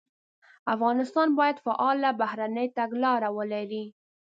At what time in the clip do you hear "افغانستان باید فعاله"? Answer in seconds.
0.75-2.09